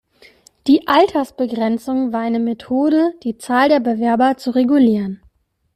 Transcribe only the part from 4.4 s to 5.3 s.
regulieren.